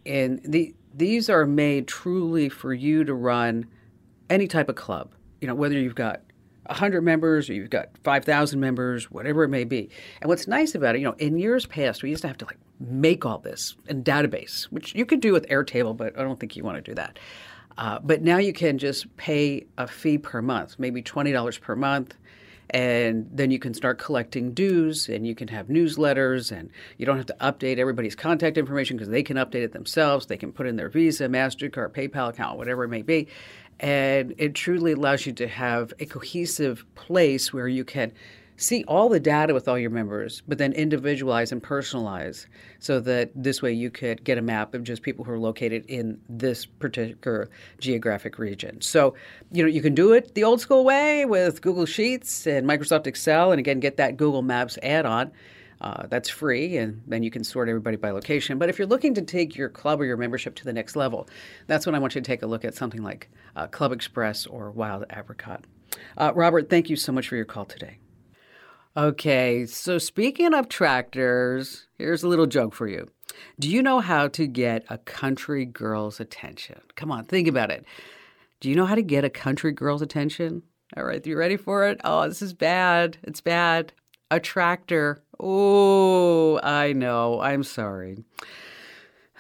[0.07, 3.67] And the these are made truly for you to run
[4.29, 5.15] any type of club.
[5.41, 6.23] You know, whether you've got
[6.67, 9.91] 100 members or you've got 5,000 members, whatever it may be.
[10.21, 12.45] And what's nice about it, you know, in years past, we used to have to
[12.45, 16.39] like make all this in database, which you could do with Airtable, but I don't
[16.39, 17.19] think you want to do that.
[17.77, 22.15] Uh, but now you can just pay a fee per month, maybe $20 per month.
[22.73, 27.17] And then you can start collecting dues and you can have newsletters and you don't
[27.17, 30.27] have to update everybody's contact information because they can update it themselves.
[30.27, 33.27] They can put in their Visa, MasterCard, PayPal account, whatever it may be.
[33.81, 38.13] And it truly allows you to have a cohesive place where you can
[38.61, 42.47] see all the data with all your members, but then individualize and personalize
[42.79, 45.85] so that this way you could get a map of just people who are located
[45.87, 47.49] in this particular
[47.79, 48.81] geographic region.
[48.83, 49.15] So,
[49.51, 53.07] you know, you can do it the old school way with Google Sheets and Microsoft
[53.07, 55.33] Excel, and again, get that Google Maps add on.
[55.81, 58.59] Uh, that's free, and then you can sort everybody by location.
[58.59, 61.27] But if you're looking to take your club or your membership to the next level,
[61.69, 64.45] that's when I want you to take a look at something like uh, Club Express
[64.45, 65.65] or Wild Apricot.
[66.19, 68.00] Uh, Robert, thank you so much for your call today.
[68.97, 73.09] Okay, so speaking of tractors, here's a little joke for you.
[73.61, 76.81] Do you know how to get a country girl's attention?
[76.97, 77.85] Come on, think about it.
[78.59, 80.65] Do you know how to get a country girl's attention?
[80.97, 82.01] All right, you ready for it?
[82.03, 83.17] Oh, this is bad.
[83.23, 83.93] It's bad.
[84.29, 85.23] A tractor.
[85.39, 87.41] Oh, I know.
[87.41, 88.25] I'm sorry.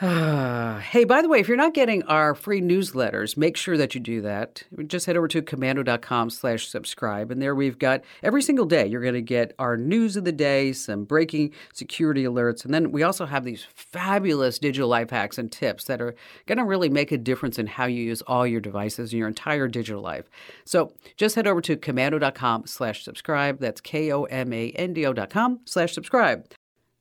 [0.80, 4.00] hey, by the way, if you're not getting our free newsletters, make sure that you
[4.00, 4.62] do that.
[4.86, 7.30] Just head over to komando.com slash subscribe.
[7.30, 10.32] And there we've got every single day, you're going to get our news of the
[10.32, 12.64] day, some breaking security alerts.
[12.64, 16.14] And then we also have these fabulous digital life hacks and tips that are
[16.46, 19.28] going to really make a difference in how you use all your devices in your
[19.28, 20.30] entire digital life.
[20.64, 23.60] So just head over to komando.com slash subscribe.
[23.60, 26.46] That's K-O-M-A-N-D-O dot com slash subscribe.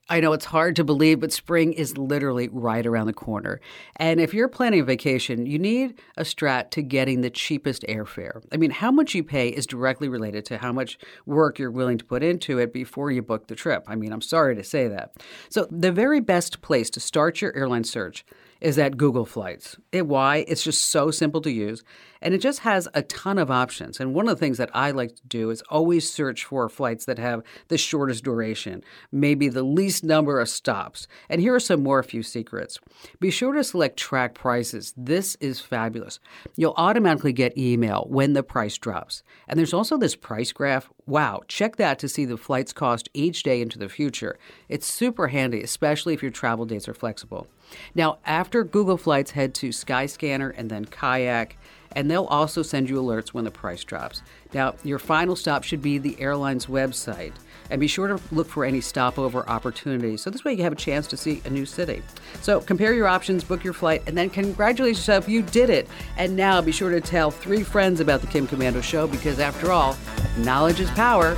[0.09, 3.61] I know it's hard to believe, but spring is literally right around the corner.
[3.97, 8.43] And if you're planning a vacation, you need a strat to getting the cheapest airfare.
[8.51, 10.97] I mean, how much you pay is directly related to how much
[11.27, 13.83] work you're willing to put into it before you book the trip.
[13.87, 15.13] I mean, I'm sorry to say that.
[15.49, 18.25] So, the very best place to start your airline search
[18.61, 19.77] is at Google Flights.
[19.91, 20.45] It, why?
[20.47, 21.83] It's just so simple to use,
[22.21, 23.99] and it just has a ton of options.
[23.99, 27.05] And one of the things that I like to do is always search for flights
[27.05, 31.07] that have the shortest duration, maybe the least number of stops.
[31.29, 32.79] And here are some more few secrets.
[33.19, 34.93] Be sure to select track prices.
[34.97, 36.19] This is fabulous.
[36.55, 39.23] You'll automatically get email when the price drops.
[39.47, 40.89] And there's also this price graph.
[41.05, 44.37] Wow, check that to see the flights cost each day into the future.
[44.67, 47.47] It's super handy, especially if your travel dates are flexible.
[47.95, 51.57] Now, after Google Flights, head to Skyscanner and then Kayak,
[51.95, 54.21] and they'll also send you alerts when the price drops.
[54.53, 57.33] Now, your final stop should be the airline's website,
[57.69, 60.21] and be sure to look for any stopover opportunities.
[60.21, 62.01] So this way you have a chance to see a new city.
[62.41, 65.87] So compare your options, book your flight, and then congratulate yourself, you did it.
[66.17, 69.71] And now be sure to tell three friends about the Kim Komando Show because after
[69.71, 69.97] all,
[70.37, 71.35] knowledge is power.